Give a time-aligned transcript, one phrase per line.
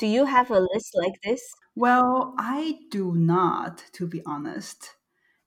[0.00, 1.42] Do you have a list like this?
[1.74, 4.96] Well, I do not, to be honest.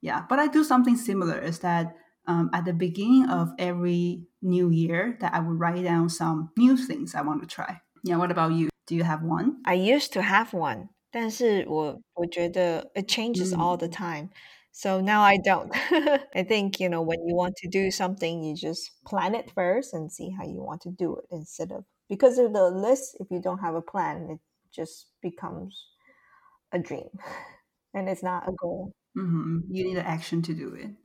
[0.02, 1.38] Yeah, but I do something similar.
[1.40, 1.96] Is that
[2.28, 6.78] um, at the beginning of every new year that I would write down some new
[6.78, 7.82] things I want to try.
[8.04, 8.70] Yeah, what about you?
[8.88, 9.62] Do you have one?
[9.66, 13.92] I used to have one, 但是我我觉得 it changes all the Mm.
[13.92, 14.30] time.
[14.72, 15.70] So now I don't.
[16.34, 19.94] I think, you know, when you want to do something, you just plan it first
[19.94, 23.28] and see how you want to do it instead of because of the list, if
[23.30, 24.40] you don't have a plan, it
[24.72, 25.76] just becomes
[26.72, 27.10] a dream
[27.94, 28.94] and it's not a goal.
[29.16, 30.96] hmm You need an action to do it.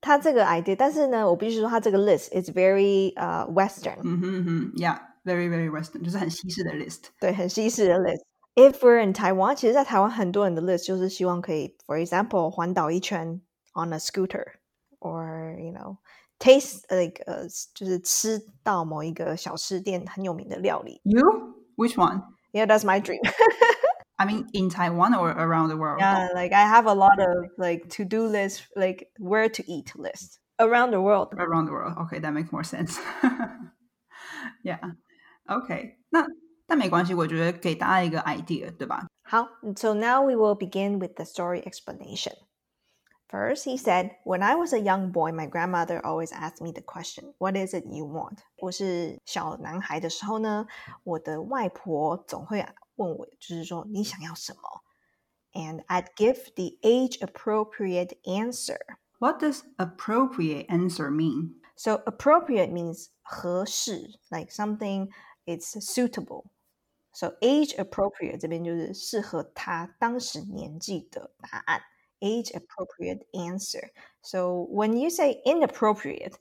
[0.00, 7.04] 它这个 idea，但是呢，我必须说，它这个 list is very 呃、Western，、 hmm hmm Yeah, very very Western，就是很西式的 list。
[7.20, 13.40] 对，很西式的 list。If we're in Taiwan，其实，在台湾很多人的 list 就是希望可以，for example，环岛一圈
[13.74, 15.96] on a scooter，or you know
[16.38, 21.00] taste like 呃，就是吃到某一个小吃店很有名的料理。
[21.04, 21.54] You?
[21.76, 22.22] Which one?
[22.52, 23.20] Yeah, that's my dream.
[24.16, 25.98] I mean, in Taiwan or around the world?
[25.98, 29.92] yeah, like I have a lot of like to do list, like where to eat
[29.96, 31.34] list around the world.
[31.38, 31.96] Around the world.
[32.02, 33.00] Okay, that makes more sense.
[34.62, 34.78] yeah.
[35.48, 35.96] Okay.
[36.10, 36.24] 那
[36.66, 39.06] 但没关系，我觉得给大家一个 idea，对吧？
[39.24, 42.34] 好, so now we will begin with the story explanation.
[43.28, 46.82] First, he said, When I was a young boy, my grandmother always asked me the
[46.82, 48.40] question, What is it you want?
[48.58, 50.66] 我是小男孩的时候呢，
[51.02, 52.62] 我的外婆总会
[52.96, 54.82] 问我，就是说你想要什么？
[55.54, 58.78] And I'd give the age appropriate answer.
[59.18, 61.54] What does appropriate answer mean?
[61.74, 65.08] So appropriate means 合适, like something
[65.46, 66.50] it's suitable.
[67.14, 71.82] So age appropriate 这边就是适合他当时年纪的答案。
[72.20, 73.90] Age appropriate answer.
[74.22, 76.34] So when you say inappropriate,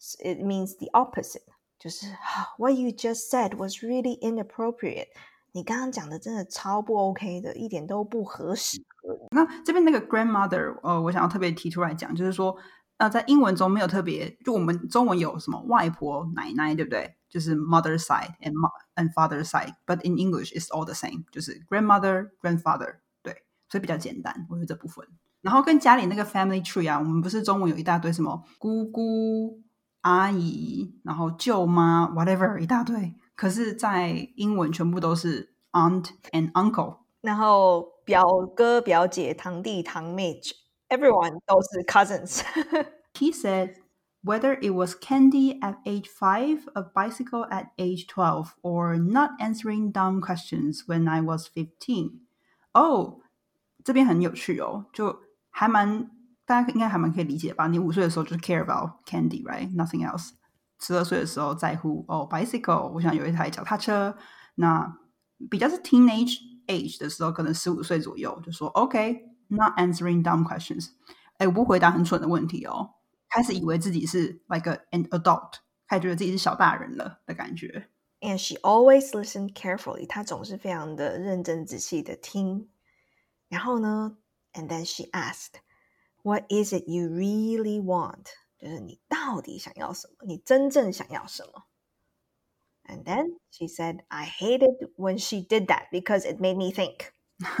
[0.00, 1.44] s- it means the opposite.
[1.78, 5.08] 就 是、啊 what you just said was really inappropriate.
[5.52, 8.82] 你刚刚讲的真的超不 OK 的，一点都不合适。
[9.30, 12.56] 那这边那个 grandmother，呃，我想要特别提出来讲，就是说，
[12.96, 17.14] 呃，在英文中没有特别，就我们中文有什么外婆、奶奶，对不对？
[17.28, 25.06] 就是 mother side and mo and father side，but in English it's all the same，就是 grandmother、grandfather，对，所以比较简单，我觉得这部分。
[25.42, 29.62] 然后跟家里那个 family tree 啊，我们不是中文有一大堆什么姑姑、
[30.00, 36.98] 阿姨，然后舅妈，whatever 一大堆，可是，在英文全部都是 aunt and uncle。
[37.20, 38.24] 然后表
[38.54, 40.40] 哥、表姐、堂弟、堂妹，
[40.88, 42.42] everyone 都是 cousins。
[43.14, 43.74] He said
[44.22, 49.92] whether it was candy at age 5, a bicycle at age 12, or not answering
[49.92, 52.20] dumb questions when I was 15.
[52.72, 53.20] Oh,
[53.84, 55.20] 这边很有趣哦，就
[55.52, 56.10] 还蛮
[56.44, 57.66] 大家应该还蛮可以理解吧？
[57.66, 59.74] 你五岁的时候就是 care about candy, right?
[59.74, 60.30] Nothing else.
[60.80, 64.16] 十二岁的时候在乎哦，bicycle，我想有一台脚踏车。
[64.54, 64.98] 那
[65.50, 70.90] 比较是 teenage age 的时候，可能十五岁左右，就说 OK，not、answering dumb questions。
[71.38, 72.94] 哎，我不回答很蠢的问题哦。
[73.28, 75.54] 开始以为自己是 like a, an adult，
[75.86, 77.88] 开始觉得自己是小大人了的感觉。
[78.20, 80.06] And she always listened carefully.
[80.06, 82.68] 她总是非常的认真仔细的听。
[83.48, 84.16] 然后呢
[84.52, 85.60] ，and then she asked,
[86.22, 88.26] "What is it you really want?"
[88.58, 90.26] 就是你到底想要什么？
[90.26, 91.64] 你真正想要什么？
[92.84, 97.12] And then she said, "I hated when she did that because it made me think."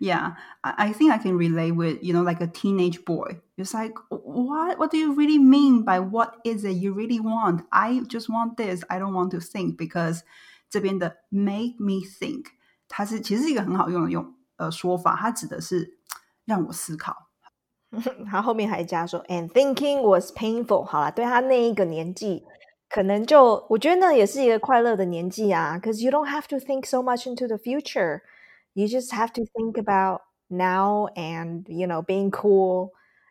[0.00, 3.40] yeah, I, I think I can relate with you know like a teenage boy.
[3.56, 7.62] It's like what what do you really mean by what is it you really want?
[7.70, 8.82] I just want this.
[8.90, 10.22] I don't want to think because
[10.68, 12.46] 这边的 make me think，
[12.88, 15.98] 它是其实是一个很好用的用呃说法，它指的是
[16.44, 17.28] 让我思考。
[18.30, 20.84] 他后面还加说，and thinking was painful。
[20.84, 22.44] 好啦，对他那一个年纪，
[22.90, 28.20] 可能就我觉得那也是一个快乐的年纪啊，because you don't have to think so much into the future.
[28.74, 32.90] You just have to think about now and you know being cool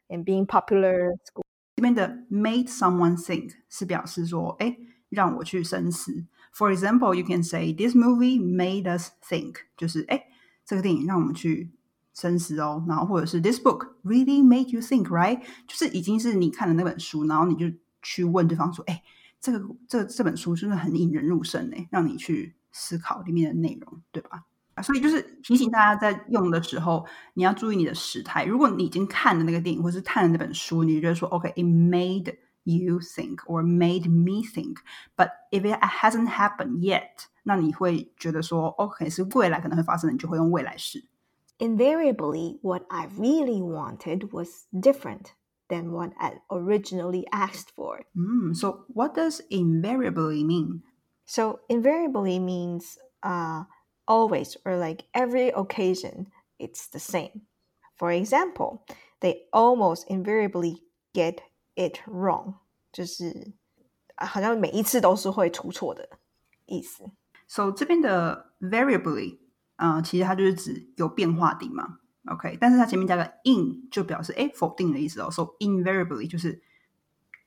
[0.10, 1.12] and being popular.
[1.12, 1.44] at school.
[1.76, 4.76] 这边的 made someone think 是表示说，哎，
[5.10, 6.26] 让我去深思。
[6.56, 10.26] For example, you can say this movie made us think，就是哎，
[10.66, 11.72] 这个电影让我们去
[12.15, 12.85] 深思哦。
[12.89, 15.41] 然后或者是 this book really made you think, right？
[15.67, 19.03] 就是已经是你看的那本书，然后你就去问对方说，哎，
[19.41, 24.45] 这个这这本书真的很引人入胜哎，让你去思考里面的内容，对吧？
[24.83, 27.05] 所以就是提醒大家，在用的时候，
[27.35, 28.47] 你要注意你的时态。
[28.47, 32.35] 如果你已经看了那个电影，或是看了那本书，你就觉得说，OK，it、made
[32.65, 34.77] you think or made me think。
[35.15, 41.05] But if it hasn't happened yet，那你会觉得说，OK，是未来可能会发生的，你就会用未来式。
[41.60, 45.34] Invariably, what I really wanted was different
[45.70, 48.06] than what I originally asked for.
[48.16, 50.84] Mm, so what does invariably mean?
[51.26, 53.64] So invariably means uh,
[54.08, 56.28] always or like every occasion
[56.60, 57.42] it's the same.
[57.96, 58.86] For example,
[59.20, 60.84] they almost invariably
[61.14, 61.42] get
[61.76, 62.56] it wrong，
[62.94, 63.54] 就是
[64.16, 66.08] 好像每一次都是会出错的
[66.66, 67.04] 意思。
[67.48, 69.40] So 这边的 variably，
[69.83, 75.29] 呃，其实它就是指有变化的嘛，OK，但是它前面加个 in 就表示哎否定的意思哦。
[75.29, 76.63] So invariably 就是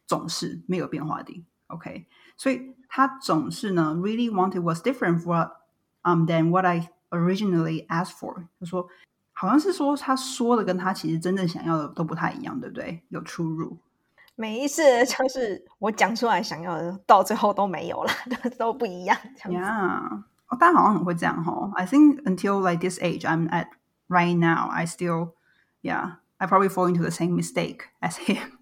[0.05, 5.49] 总是没有变化的，OK，所以他总是呢 really wanted was different for
[6.01, 8.47] um than what I originally asked for。
[8.59, 8.89] 就说
[9.31, 13.01] 好像是说他说的跟他其实真正想要的都不太一样，对不对？
[13.07, 13.77] 有出入。
[14.35, 18.11] 每一次 就是我讲出来想要的，到最后都没有了，
[18.59, 19.17] 都不一样。
[19.37, 21.70] 这样子 Yeah，哦，大家好像很会这样哈。
[21.76, 23.66] I think until like this age I'm at
[24.08, 25.34] right now, I still,
[25.82, 28.58] yeah, I probably fall into the same mistake as him.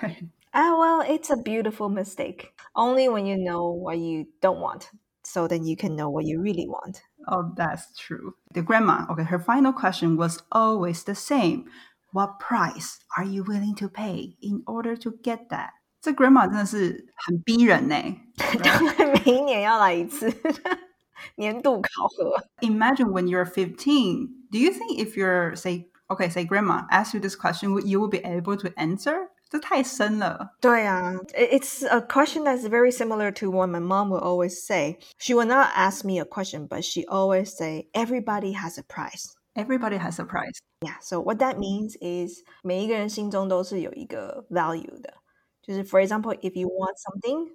[0.01, 2.53] 对 Ah, well, it's a beautiful mistake.
[2.75, 4.91] Only when you know what you don't want,
[5.23, 7.01] so then you can know what you really want.
[7.27, 8.35] Oh, that's true.
[8.53, 11.65] The grandma, okay, her final question was always the same.
[12.11, 15.71] What price are you willing to pay in order to get that?
[16.01, 17.95] 这 grandma 真的是很逼人呢。
[18.61, 20.29] 当然，每一年要来一次
[21.35, 22.43] 年度考核。
[22.61, 24.29] Imagine when you're 15.
[24.51, 27.99] Do you think if you're say okay, say grandma asks you this question, would you
[27.99, 29.29] will be able to answer?
[29.49, 30.55] 这太深了。
[30.59, 34.97] 对啊，it- it's a question that's very similar to what my mom will always say.
[35.19, 39.33] She will not ask me a question, but she always say, "Everybody has a price."
[39.55, 40.57] Everybody has a price.
[40.81, 45.13] Yeah, so what that means is 每一个人心中都是有一个 value 的。
[45.61, 47.51] 就是 for example, if you want something,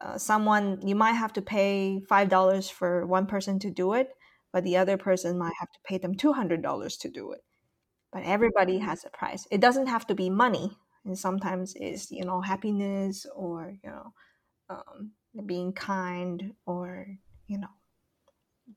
[0.00, 4.10] uh, someone you might have to pay five dollars for one person to do it,
[4.52, 7.40] but the other person might have to pay them two hundred dollars to do it.
[8.12, 9.46] But everybody has a price.
[9.50, 14.12] It doesn't have to be money, and sometimes it's you know happiness or you know
[14.70, 15.12] um,
[15.46, 17.06] being kind or
[17.46, 17.68] you know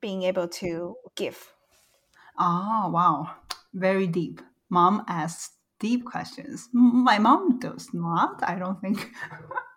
[0.02, 1.54] being able to give.
[2.38, 3.36] Oh, wow.
[3.74, 4.42] Very deep.
[4.70, 6.70] Mom asks deep questions.
[6.74, 9.12] My mom does not, I don't think.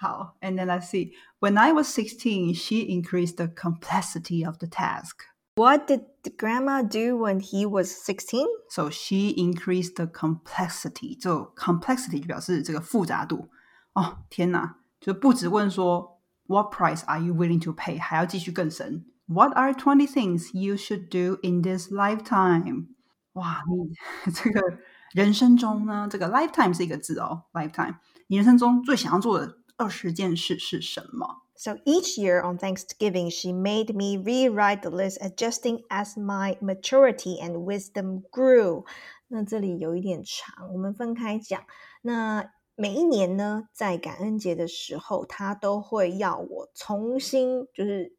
[0.00, 0.34] How?
[0.42, 1.12] And then let's see.
[1.40, 5.22] When I was 16, she increased the complexity of the task.
[5.56, 8.46] What did the grandma do when he was 16?
[8.68, 11.18] So she increased the complexity.
[11.18, 13.48] 就 complexity 就表示这个复杂度。
[13.94, 14.76] 哦，天哪！
[15.00, 17.98] 就不只问说 What price are you willing to pay？
[17.98, 19.06] 还要继续更深。
[19.26, 22.88] What are twenty things you should do in this lifetime？
[23.32, 23.62] 哇，
[24.24, 24.60] 你这个
[25.14, 27.96] 人生中呢，这个 lifetime 是一个字哦，lifetime。
[28.28, 31.42] 你人生中最想要做的 二十件事是什么？
[31.54, 37.40] So each year on Thanksgiving, she made me rewrite the list, adjusting as my maturity
[37.40, 38.84] and wisdom grew.
[39.28, 41.64] 那这里有一点长，我们分开讲。
[42.02, 48.14] 那每一年呢，在感恩节的时候，她都会要我重新就是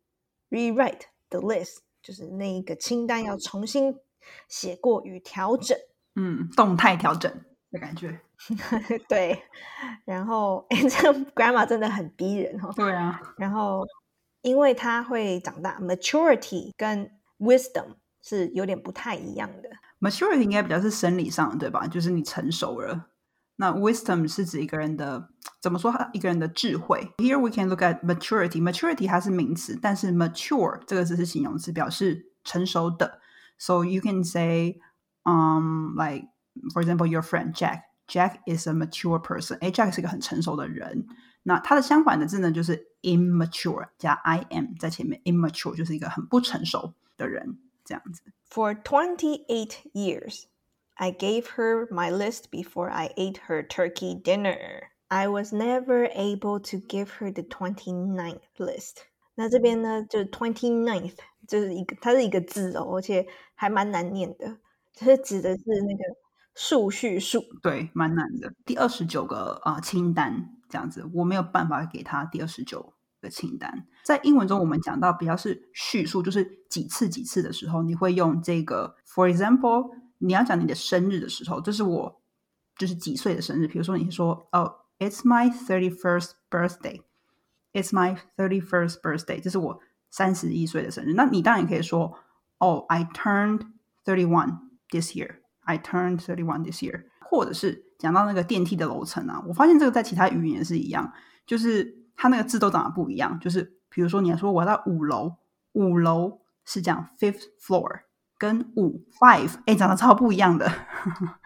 [0.50, 3.95] rewrite the list，就是那一个清单要重新
[4.50, 5.77] 写过与调整。
[6.15, 7.31] 嗯，动态调整
[7.71, 8.19] 的感觉。
[9.09, 9.43] 对，
[10.05, 12.73] 然后哎，这个 grandma 真的很逼人哦。
[12.75, 13.87] 对啊，然后，
[14.43, 19.71] 因为他会长大，maturity 跟 wisdom 是有点不太一样的。
[20.00, 21.87] maturity 应该比较是生理上的，对吧？
[21.87, 23.09] 就是你成熟了。
[23.56, 25.29] 那 wisdom 是指一个人的
[25.61, 25.94] 怎么说？
[26.12, 27.12] 一个人的智慧。
[27.19, 28.61] Here we can look at maturity.
[28.61, 33.21] Maturity 它是名词，但是 mature 这个字是形容词，表示成熟的。
[33.58, 34.81] So you can say,
[35.22, 36.27] um, like
[36.75, 37.82] for example, your friend Jack.
[38.11, 39.57] Jack is a mature person.
[39.59, 41.07] 诶 Jack 是一个很成熟的人。
[41.44, 48.21] 那它的相反的字呢，就是 immature 加 i m 在前面，immature 就是一个很不成熟的人，这样子。
[48.49, 50.44] For 28 years,
[50.95, 54.90] I gave her my list before I ate her turkey dinner.
[55.09, 59.04] I was never able to give her the 29th list.
[59.35, 61.16] 那这边呢，就 29th
[61.47, 64.57] 就是一个，它是一个字哦，而且还蛮难念的，
[64.94, 66.04] 就是指的是那个
[66.55, 67.44] 数序数。
[67.63, 68.53] 对，蛮难的。
[68.65, 73.87] 第二十九个啊、清单这样子，我没有办法给他第二十九个清单。
[74.05, 78.97] 在英文中，我们讲到比较是叙述，就是几次几次的时候，你会用这个。
[79.06, 82.21] For example，你要讲你的生日的时候，这是我
[82.77, 83.69] 就是几岁的生日。
[83.69, 87.03] 比如说，你说哦，It's my thirty first birthday。
[87.73, 89.81] It's my thirty first birthday，这是我
[90.11, 91.13] 三十一岁的生日。
[91.15, 92.19] 那你当然也可以说，
[92.59, 93.61] 哦，I turned
[94.05, 94.59] thirty one
[94.91, 95.42] this year。
[95.64, 97.04] I turned thirty one this year。
[97.31, 101.10] 或者是讲到那个电梯的楼层啊，我发现这个在其他语言是一样，
[101.46, 103.40] 就是它那个字都长得不一样。
[103.40, 105.36] 就是比如说，你要说我在五楼，
[105.72, 108.00] 五楼是讲 fifth floor，
[108.36, 110.70] 跟五 five，哎，长得超不一样的。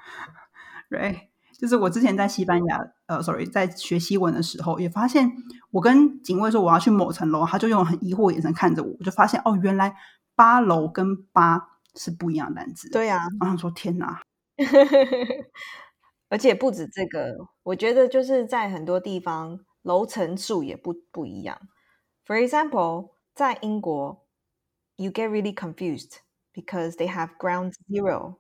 [0.91, 1.29] right？
[1.57, 5.31] 就是我之前在西班牙，呃，sorry，在学西文的时候，也发现
[5.71, 9.95] 我跟警卫说我要去某层楼，他就用很疑惑的眼神看着我，我就发现哦，原来
[10.35, 12.89] 八楼跟八是不一样的单词。
[12.91, 14.21] 对啊，然后说天哪，
[16.29, 21.59] 而且不止这个，我觉得就是在很多地方楼层数也不不一样。
[22.27, 24.27] For example，在英国
[24.97, 26.19] ，you get really confused
[26.53, 28.37] because they have ground zero。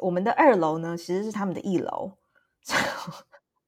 [0.00, 2.18] 我们的二楼呢，其实是他们的一楼。
[2.62, 2.76] So,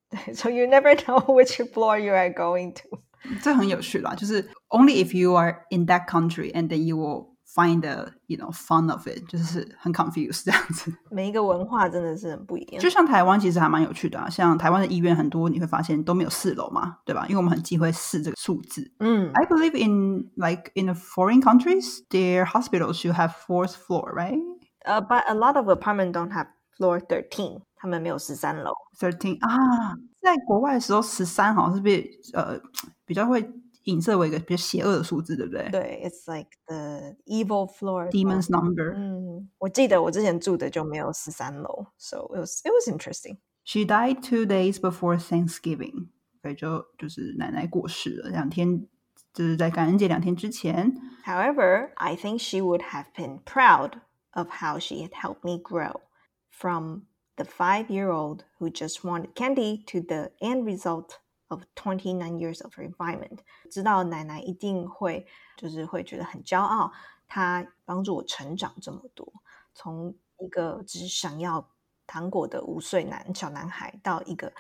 [0.09, 3.03] 对，so you never know which floor you are going to。
[3.43, 8.52] 这很有趣啦，就是 only if you are in that country and then you will find the you know
[8.52, 10.92] fun of it，就是很 confused 这样子。
[11.12, 12.82] 每一个文化真的是很不一样。
[12.82, 17.26] 就像台湾其实还蛮有趣的啊，像台湾的医院很多你会发现都没有四楼嘛，对吧？
[17.28, 18.92] 因为我们很忌讳四这个数字。
[19.00, 24.40] 嗯 I believe in like in the foreign countries, their hospitals should have fourth floor, right?
[24.86, 28.74] 呃、b u t a lot of apartment don't have floor thirteen，他们没有十三楼。
[29.00, 32.60] Thirteen 啊，在国外的时候十三好像是被呃
[33.06, 33.50] 比较会
[33.88, 35.70] 影射为一个比较邪恶的数字，对不对？
[35.70, 38.10] 对，it's like the evil floor。
[38.12, 38.94] ，Demon's number。
[38.96, 43.38] 嗯，我记得我之前住的就没有十三楼，so it was it was interesting。
[43.66, 46.08] She died two days before Thanksgiving，
[46.42, 48.88] 所以就就是奶奶过世了，两天
[49.34, 50.94] 就是在感恩节两天之前。
[51.26, 54.00] However, I think she would have been proud
[54.32, 56.02] of how she had helped me grow
[56.50, 57.04] from
[57.36, 61.20] the five year old who just wanted candy to the end result
[61.50, 63.40] of 29 years of refinement.
[63.70, 65.26] 知道奶奶一定会
[65.58, 66.92] 就是会觉得很骄傲，
[67.28, 69.32] 她帮助我成长这么多，
[69.74, 71.70] 从一个只想要
[72.08, 74.52] 糖果的五岁男小男孩到一个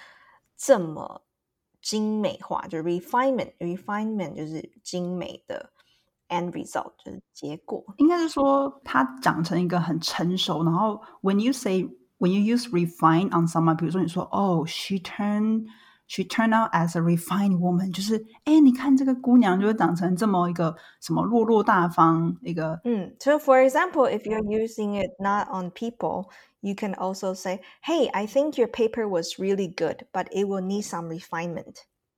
[0.55, 1.23] 这么
[1.81, 5.71] 精美化，就是 refinement，refinement 就是精美的
[6.29, 7.83] end result，就是结果。
[7.97, 11.83] 应该是说她长成一个很成熟，然后 when you say
[12.19, 15.67] when you use refine on someone，比如说你说哦、s h e turned
[16.07, 25.71] she turned out as a refined woman，就是哎，你看这个姑娘就会长成这么一个什么落落大方一个嗯，so for example, if you're using it not on
[25.71, 26.29] people,
[26.61, 30.61] you can also say, "Hey, I think your paper was really good, but it will
[30.61, 31.75] need some refinement."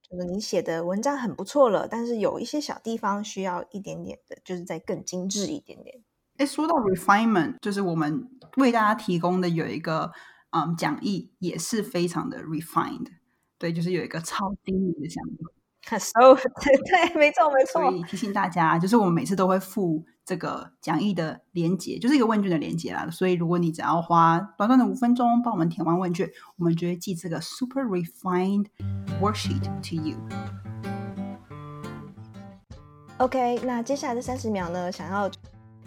[0.08, 6.04] 就是你写的文章很不错了，但是有一些小地方需要一点点的，就是再更精致一点点。
[6.38, 10.12] 哎，说到 refinement，就是我们为大家提供的有一个
[10.52, 13.08] 嗯讲义，也是非常的 refined。
[13.61, 15.39] 对，就是有一个超精明的讲义
[15.99, 17.83] ，So 对对，没错没错。
[17.83, 23.07] 所以提醒大家，就是我们每次都会附这个讲义的连接，就是一个问卷的连接啦。
[23.11, 28.67] 所以如果你只要花短短的五分钟帮我们填完问卷，我们就会寄这个 super refined
[29.21, 30.17] worksheet to you。
[33.19, 35.31] OK，那接下来这三十秒呢，想要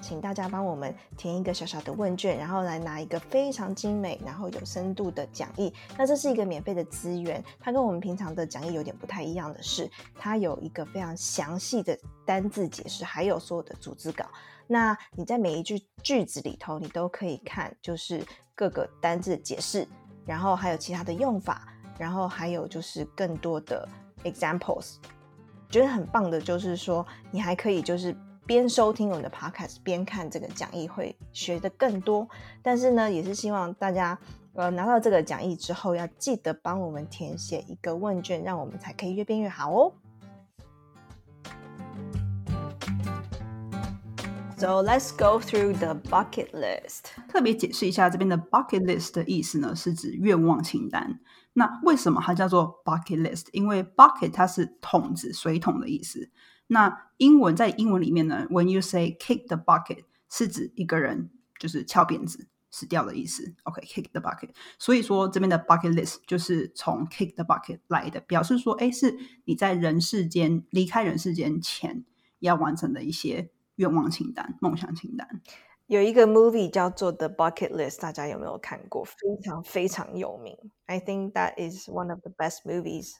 [0.04, 5.74] 请大家帮我们填一个小小的问卷，然后来拿一个非常精美、然后有深度的讲义。
[5.98, 14.26] 那这是一个免费的资源，它跟我们平常的讲义有点不太一样的是，它有一个非常详细的单字解释，还有所有的组织稿。
[14.68, 18.22] 那你在每一句句子里头，你都可以看，就是
[18.54, 19.88] 各个单字解释，
[20.26, 21.66] 然后还有其他的用法，
[21.98, 23.88] 然后还有就是更多的
[24.26, 24.96] examples。
[25.70, 32.28] 觉得很棒的就是说，你还可以就是边收听我们的 podcast 边看这个讲义，会学的更多。
[32.62, 34.20] 但是呢，也是希望大家
[34.54, 39.94] 呃拿到这个讲义之后，要记得帮我们填写一个问卷，让我们才可以越变越好哦。
[44.58, 47.04] So let's go through the bucket list.
[47.30, 51.20] 特别解释一下，这边的 bucket list 的意思呢，是指愿望清单。
[51.54, 53.48] 那为什么它叫做 bucket list？
[53.54, 56.30] 因为 bucket 它是桶子、水桶的意思。
[56.68, 63.55] 那英文在英文里面呢，when you say kick the bucket，是指一个人就是翘辫子死掉的意思。
[63.65, 64.51] OK，kick、the bucket。
[64.79, 72.05] 所以说这边的 bucket list 就是从 kick the bucket 来的，表示说，哎，是你在人世间离开人世间前
[72.41, 75.41] 要完成的一些愿望清单、梦想清单。
[75.87, 79.07] 有一个 movie 叫做《The Bucket List》，大家有没有看过？
[79.07, 80.55] 非常非常有名。
[80.85, 83.15] I think that is one of the best movies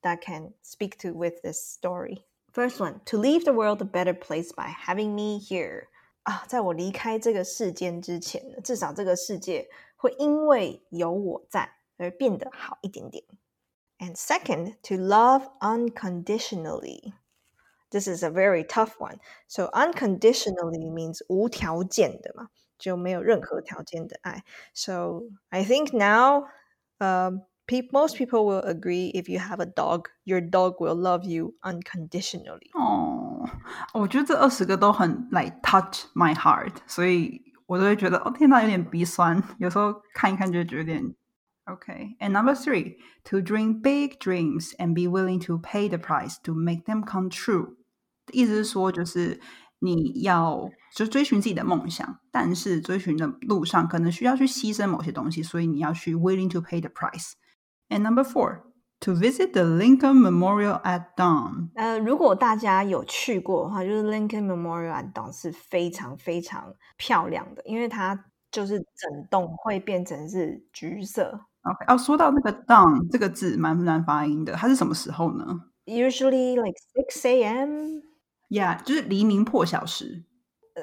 [0.00, 2.22] that can speak to with this story.
[2.52, 5.88] First one, to leave the world a better place by having me here.
[6.22, 13.22] 啊，在我离开这个世间之前呢，至少这个世界会因为有我在而变得好一点点。
[13.98, 17.12] And second, to love unconditionally.
[17.90, 19.20] This is a very tough one.
[19.46, 24.42] So unconditionally means 无条件的嘛，就没有任何条件的爱。
[24.74, 26.48] So I think now,
[26.98, 31.24] um, pe- most people will agree if you have a dog, your dog will love
[31.24, 32.70] you unconditionally.
[32.74, 33.48] 哦，
[33.94, 39.42] 我觉得这二十个都很 like touch my heart，所以我都会觉得哦天呐，有点鼻酸。
[39.58, 41.14] 有时候看一看就觉得有点
[41.68, 42.16] Okay.
[42.20, 42.94] And number three,
[43.24, 47.28] to dream big dreams and be willing to pay the price to make them come
[47.28, 47.74] true.
[48.32, 49.40] 意思是说，就是
[49.80, 57.32] 你要就追寻自己的梦想，但是追寻的路上可能需要去牺牲某些东西，所以你要去 willing to pay the price.
[57.90, 58.62] And number four,
[59.00, 61.70] to visit the Lincoln Memorial at dawn.
[61.74, 71.40] 呃，如果大家有去过的话，就是 Lincoln Memorial at dawn 是非常非常漂亮的，因为它就是整栋会变成是橘色。
[71.62, 75.44] OK，哦，说到那个 dawn 这个字蛮难发音的，它是什么时候呢
[75.84, 78.00] Usually like six a.m.
[78.48, 80.24] ？Yeah，就是黎明破晓时。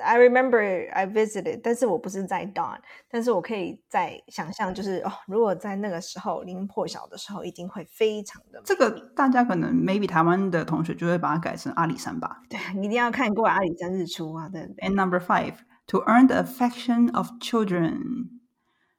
[0.00, 0.59] I remember
[0.93, 2.78] I visited，但是我不是在 dawn，
[3.09, 12.43] 但是我可以在想象，就是哦，如果在那个时候零破晓的时候，一定会非常的这个大家可能 maybe 台湾的同学就会把它改成阿里山吧。
[12.49, 15.55] 对，你一定要看过阿里山日出啊，对不对？And number five,
[15.88, 18.28] to earn the affection of children.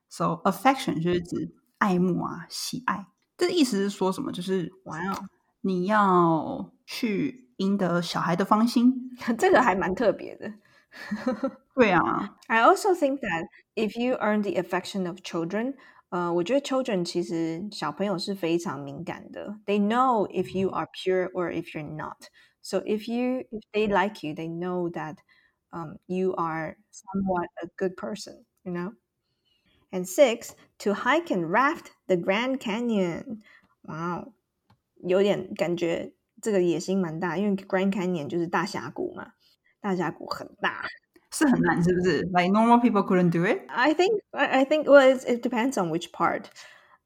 [0.09, 3.05] So affection 就是指爱慕啊、喜爱。
[3.37, 4.31] 这意思是说什么？
[4.31, 5.29] 就是哇哦，
[5.61, 9.11] 你要去赢得小孩的芳心。
[9.37, 10.51] 这个还蛮特别的。
[11.74, 15.74] 对 啊， I also think that if you earn the affection of children，
[16.10, 19.58] 呃，我觉得 children 其实小朋友是非常敏感的。
[19.66, 22.28] They know if you are pure or if you're not.
[22.62, 25.16] So if you if they like you, they know that
[25.70, 28.44] um, you are somewhat a good person.
[28.62, 28.92] You know.
[29.90, 33.42] And six, to hike and raft the Grand Canyon.
[33.82, 34.32] Wow，
[35.02, 39.34] 有点感觉这个野心蛮大，因为 Grand Canyon 就是大峡谷嘛，
[39.80, 40.84] 大峡谷很大。
[41.30, 42.22] 是很难，是不是？
[42.32, 43.62] Like normal people couldn't do it.
[43.66, 46.44] I think I I think well it's, it depends on which part,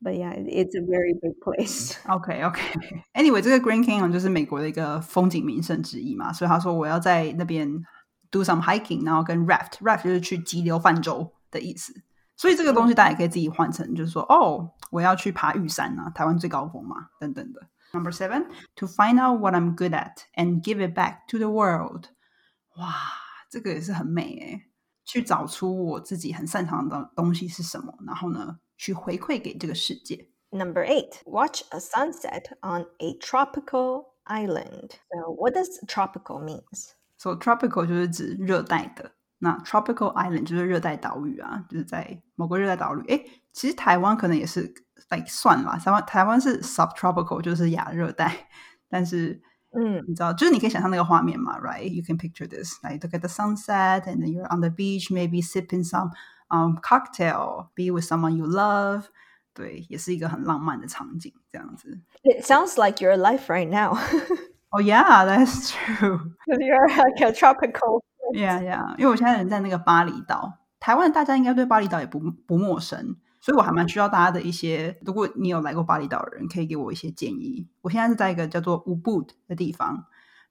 [0.02, 1.96] but yeah, it's a very big place.
[2.06, 7.82] OK OK。Anyway，这个 Grand Canyon 就是美国的一个风景名胜之一嘛，所以他说我要在那边
[8.30, 11.94] do some hiking，然后跟 raft，raft 就是去急流泛舟的意思。
[12.36, 17.62] 所以这个东西大家也可以自己换成，就是说哦，我要去爬玉山啊，台湾最高峰嘛，等等的。
[17.94, 18.44] Number seven,
[18.76, 22.10] to find out what I'm good at and give it back to the world.
[22.77, 22.95] 哇，
[23.49, 24.61] 这个也是很美诶，
[25.05, 30.29] 去找出我自己很擅长的东西是什么，然后呢，去回馈给这个世界。
[30.49, 34.91] Number eight, watch a sunset on a tropical island.
[35.09, 36.91] So what does tropical means?
[37.17, 43.03] So tropical 就是指热带的，那 tropical island 就是热带岛屿啊，就是在某个热带岛屿。
[43.07, 44.61] 诶，其实台湾可能也是
[45.09, 48.47] like 算啦，台湾台湾是 subtropical，就是亚热带，
[48.87, 49.41] 但是
[49.72, 51.88] 嗯，你知道，就是你可以想象那个画面嘛，right?
[51.88, 55.10] You can picture this, like look at the sunset, and then you're on the beach,
[55.10, 56.10] maybe sipping some
[56.48, 59.04] um cocktail, be with someone you love.
[59.52, 62.00] 对，也是一个很浪漫的场景，这样子。
[62.22, 63.98] It sounds like your life right now.
[64.70, 66.32] Oh yeah, that's true.
[66.46, 68.02] You're like a tropical.
[68.32, 77.68] Yeah, yeah，因为我现在人在那个巴厘岛，台湾大家应该对巴厘岛也不不陌生， 所以我还蛮需要大家的一些，如果你有来过巴厘岛的人，可以给我一些建议。
[77.82, 80.06] 我现在是在一个叫做 Ubud 的地方，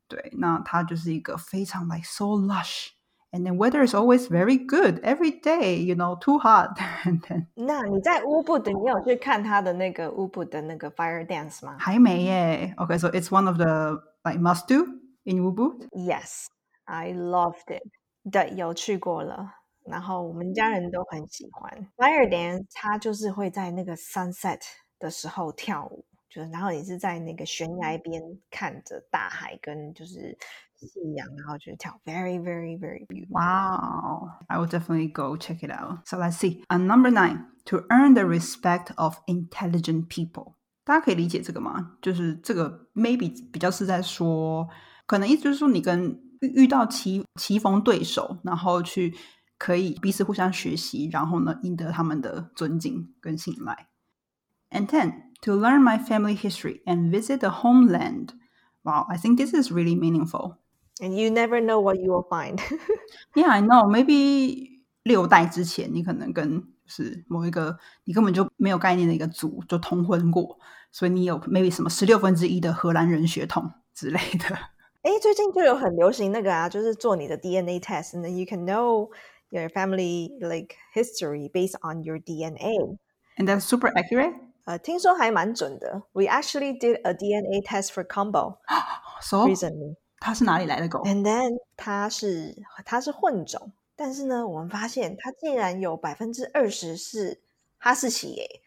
[0.08, 6.40] 对，那它就是一个非常 like so lush。And then weather is always very good every day, you know, too
[6.40, 6.78] hot.
[7.04, 12.74] And then 那你在乌布的，你有去看他的那个乌布的那个 fire dance 吗还没耶。
[12.78, 14.86] Okay, so it's one of the like must do
[15.26, 15.90] in Ubud.
[15.92, 16.46] ？Yes,
[16.86, 17.84] I loved it.
[18.32, 19.56] 对，有去过了。
[19.85, 24.61] 然后我们家人都很喜欢 fire dance，它就是会在那个 sunset
[24.99, 30.37] 的时候跳舞，就是然后也是在那个悬崖边看着大海跟就是
[30.77, 33.33] 夕阳，然后就是跳，very very very beautiful。
[33.33, 34.31] Wow.
[34.49, 36.07] I will definitely go check it out.
[36.07, 36.65] So let's see.
[36.69, 40.55] And number nine, to earn the respect of intelligent people.
[40.85, 41.97] 大家可以理解这个吗？
[42.03, 44.69] 就是这个 maybe 比较是在说，
[45.07, 49.15] 可能意思就是说你跟遇到棋棋逢对手，然后去
[49.63, 53.87] 可以彼此互相学习，然后呢赢得他们的尊敬跟信赖。
[54.73, 58.31] And ten, to learn my family history and visit the homeland.
[58.83, 60.57] Wow, I think this is really meaningful.
[60.99, 62.59] And you never know what you will find.
[63.37, 63.89] Yeah, I know.
[63.89, 70.59] Maybe 六代之前，你可能跟是某一个你根本就没有概念的一个族就通婚过，
[70.91, 74.59] 所以你有 maybe 什么十六分之一的荷兰人血统之类的。
[75.03, 79.09] 哎，最近就有很流行那个啊，就是做你的 DNA test，and then you can know
[79.52, 82.98] your family like history based on your DNA。
[83.38, 84.34] And that's super accurate.
[84.66, 86.04] 呃，听说还蛮准的。
[86.12, 88.58] We actually did a DNA test for Combo
[89.22, 91.04] So recently, 它是哪里来的狗？
[91.04, 97.40] and then 它是它是混种，但是呢，我们发现它竟然有百分之二十是
[97.78, 98.62] 哈士奇耶。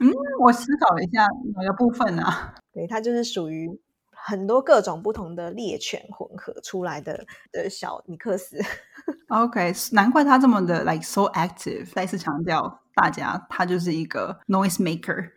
[0.00, 2.54] 嗯，我思考了一下哪个部分啊？
[2.72, 3.70] 对，它就是属于
[4.25, 8.57] 很多各种不同的猎犬混合出来的的小尼克斯。
[9.29, 11.91] OK，难怪他这么的 like so active。
[11.93, 15.31] 再次强调，大家他就是一个 noise maker。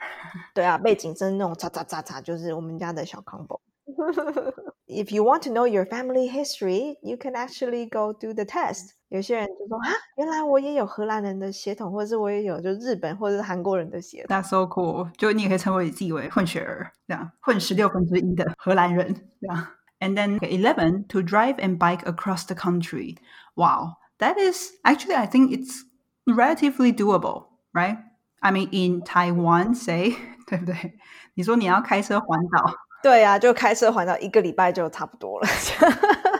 [0.55, 3.61] 对啊，背景声那种嚓嚓嚓嚓，就是我们家的小 combo。
[4.92, 8.92] If you want to know your family history, you can actually go do the test.
[9.10, 14.38] 有些人就说啊，原来我也有荷兰人的血统，或者是我也有就日本或者是韩国人的血统。
[14.38, 15.12] That's so cool！
[15.18, 19.68] 就你也可以称为自己为混血儿，这样混十六分之一的荷兰人，这样。
[20.00, 23.18] And then eleven to drive and bike across the country.
[23.56, 25.84] Wow, that is actually I think it's
[26.26, 27.98] relatively doable, right?
[28.40, 30.14] I mean, in Taiwan, say
[30.46, 30.94] 对不对？
[31.34, 32.72] 你说你要开车环岛，
[33.04, 35.48] 对啊，就开车环岛一个礼拜就差不多了。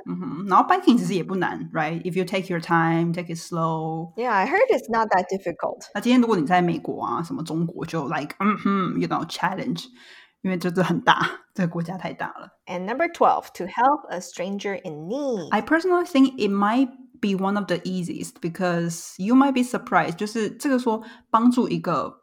[0.06, 2.02] 嗯哼，然后 biking 其实也不难，right?
[2.02, 4.14] If you take your time, take it slow.
[4.16, 5.84] yeah, I heard it's not that difficult.
[5.94, 9.86] 那今天如果你在美国啊，什么中国就 like 嗯哼，you know challenge，
[10.42, 12.50] 因为这这很大，这个国家太大了。
[12.66, 15.50] And number 12, to help a stranger in need.
[15.52, 16.90] I personally think it might
[17.22, 22.21] be one of the easiest because you might be surprised，就是这个说帮助一个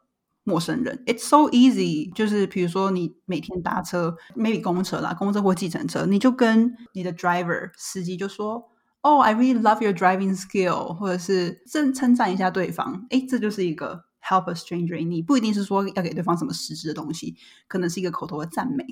[0.50, 2.12] 陌生人，it's so easy。
[2.14, 8.68] 就是比如说你每天搭车，maybe 公车啦，公车或计程车，你就跟你的 driver 司机就说。
[9.02, 17.34] Oh, I really love your driving skill，或者是称称赞一下对方，诶，这就是一个 help a stranger 你不一定是说要给对方什么实质的东西，
[17.66, 18.84] 可能是一个口头的赞美。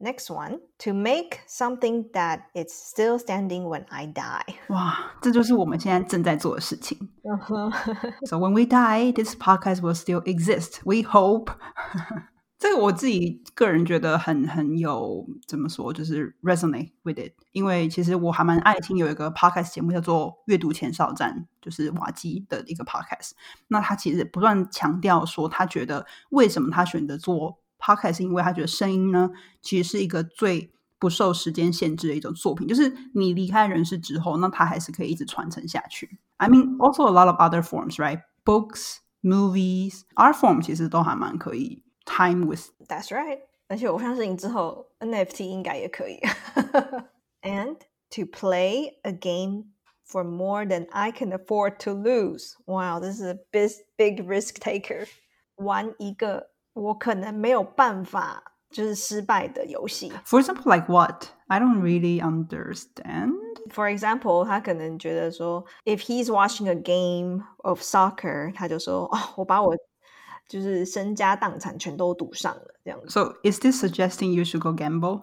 [0.00, 4.44] Next one, to make something that it's still standing when I die.
[4.68, 6.98] 哇，这就是我们现在正在做的事情。
[8.26, 10.80] So when we die, this podcast will still exist.
[10.84, 11.50] We hope.
[12.58, 17.32] 这个我自己个人觉得很很有怎么说，就是 resonate with it。
[17.52, 23.30] 因为其实我还蛮爱听有一个 podcast 节目叫做《阅读前哨站》，就是瓦基的一个 podcast。
[23.68, 29.30] 那他其实不断强调说，他觉得为什么他选择做 podcast，是因为他觉得声音呢，
[29.62, 36.18] 其实是一个最不受时间限制的一种作品，就是你离开人世之后，那它还是可以一直传承下去。
[36.38, 38.22] I mean, also a lot of other forms, right?
[38.44, 42.70] Books, movies, art form 其实都还蛮可以 time with.
[42.86, 43.40] That's right.
[43.68, 46.20] 而且我相信之后 NFT 应该也可以。
[47.42, 47.78] And
[48.10, 49.72] to play a game
[50.06, 52.54] for more than I can afford to lose.
[52.66, 55.08] Wow, this is a big big risk taker.
[55.56, 60.12] 玩一个 我可能没有办法就是失败的游戏。
[60.24, 61.26] For example, like what?
[61.48, 63.32] I don't really understand.
[63.70, 69.76] For example，他可能觉得说，if he's watching a game of soccer，他就说，哦，我把我
[70.48, 73.08] 就是身家荡产全都赌上了，这样子。
[73.08, 75.22] So is this suggesting you should go gamble?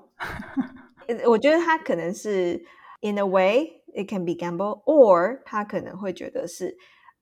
[1.08, 2.64] 呃我觉得他可能是
[3.02, 6.78] in a way it can be gamble，or 他可能会觉得是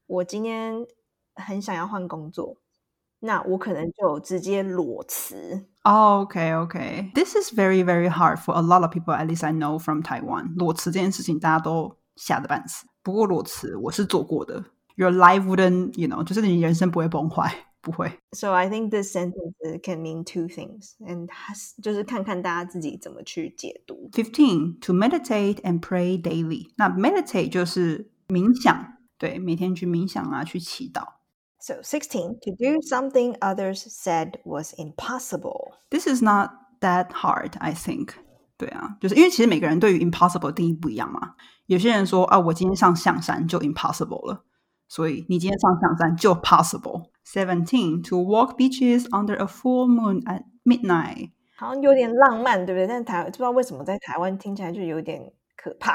[0.06, 0.86] 我今天
[1.36, 2.58] 很想要换工作，
[3.26, 5.68] 那我可能就直接裸辞。
[5.84, 7.12] Oh, okay, okay.
[7.14, 10.02] This is very, very hard for a lot of people, at least I know from
[10.02, 10.56] Taiwan.
[10.56, 12.86] 裸辞这件事情大家都吓得半死。
[13.04, 14.64] 不过裸辞我是做过的。
[14.96, 18.12] Your life wouldn't, you know，就是你人生不会崩坏，不会。
[18.34, 24.10] So I think this sentence can mean two things, and 它是就是看看大家自己怎么去解读。
[24.12, 26.68] Fifteen to meditate and pray daily。
[26.78, 31.04] 那 meditate 就是冥想，对，每天去冥想啊，去祈祷。
[31.66, 35.74] So 16, to do something others said was impossible.
[35.92, 36.50] This is not
[36.82, 38.14] that hard, I think.
[38.58, 41.36] 对啊，就是因为其实每个人对于 impossible 的定义不一样嘛。
[41.68, 44.44] 有些人说啊，我今天上象山就 impossible 了，
[44.88, 51.32] 所以你今天上象山就 possible。Seventeen to walk beaches under a full moon at midnight.
[51.56, 52.88] 好像有点浪漫，对不对？
[52.88, 55.94] 但台不知道为什么在台湾听起来就有点可怕。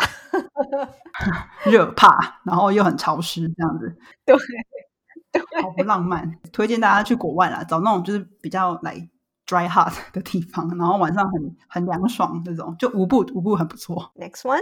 [1.65, 4.37] 热怕，然后又很潮湿，这样子，对，
[5.62, 6.40] 好不浪漫。
[6.52, 8.96] 推荐大家去国外啦，找那种就是比较来
[9.46, 14.12] dry hot 的地方，然后晚上很很凉爽那种，就舞步舞步很不错。
[14.16, 14.62] Next one,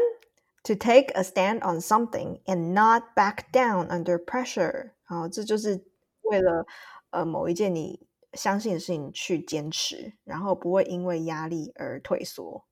[0.64, 4.92] to take a stand on something and not back down under pressure.
[5.04, 5.84] 好，这就是
[6.24, 6.66] 为了
[7.12, 12.66] 呃某一件你相信的事情去坚持，然后不会因为压力而退缩。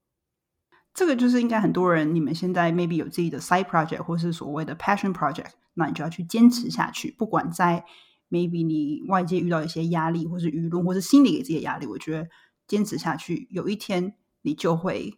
[0.93, 7.13] 这个就是应该很多人，你们现在 maybe 有自己的 side project 或是所谓的 passion project，那你就要去坚持下去。
[7.17, 7.85] 不管在
[8.29, 12.27] maybe 你外界遇到一些压力，或是舆论，或是心理给自己的压力，我觉得
[12.67, 15.17] 坚持下去，有一天你就会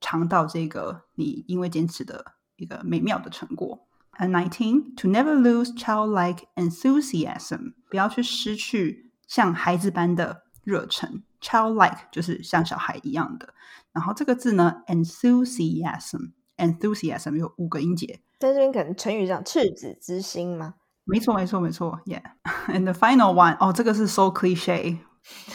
[0.00, 3.82] 尝到这个你因为坚持的一个美妙的成果。
[4.18, 11.22] And nineteen to never lose childlike enthusiasm，不要去失去像孩子般的热忱。
[11.40, 13.52] Childlike 就是像小孩一样的。
[13.92, 18.22] 然后这个字呢，enthusiasm，enthusiasm 有五个音节。
[18.39, 20.75] 在这边可能成语讲赤子之心吗？
[21.03, 24.99] 没错，没错，没错，Yeah。And the final one，哦，这个是 so cliche。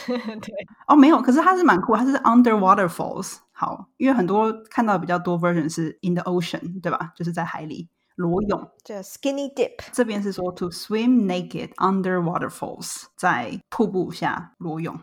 [0.07, 3.39] 对，哦，没有，可是它是蛮酷，它是 under waterfalls。
[3.53, 7.13] 好，因为很多看到比较多 version 是 in the ocean，对吧？
[7.17, 8.71] 就是在海里 裸泳。
[8.85, 15.01] 这 skinny dip，这边是说 to swim naked under waterfalls，在瀑布下裸泳。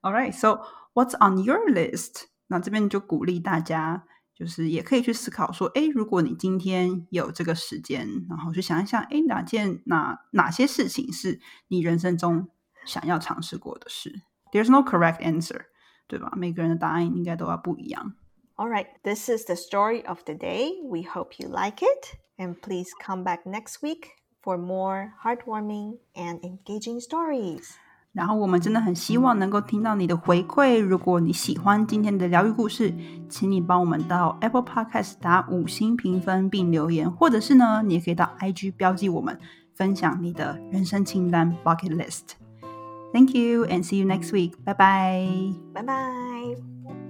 [0.00, 0.60] All right, so
[0.94, 2.26] what's on your list？
[2.46, 12.48] 那这边就鼓励大家， 就是也可以去思考说，哎，如果你今天有这个时间，然后去想一想，哎，哪件哪哪些事情是你人生中
[12.86, 14.22] 想要尝试过的事？
[14.52, 15.62] There's no correct answer，
[16.06, 16.32] 对吧？
[16.36, 18.14] 每个人的答案应该都要不一样。
[18.56, 20.80] All right, this is the story of the day.
[20.82, 22.16] We hope you like it.
[22.38, 24.06] And please come back next week
[24.42, 27.74] for more heartwarming and engaging stories.
[28.13, 30.79] 然后我们真的很希望能够听到你的回馈。
[30.79, 32.93] 如果你喜欢今天的疗愈故事，
[33.27, 39.37] 请你帮我们到 Apple Podcast 打五星评分并留言，或者是呢，你也可以到 IG 标记我们，
[39.73, 42.35] 分享你的人生清单 bucket list。
[43.11, 44.53] Thank you and see you next week.
[44.63, 45.53] Bye bye.
[45.73, 47.02] Bye bye.